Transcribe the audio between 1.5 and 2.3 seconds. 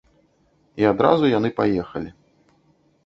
паехалі.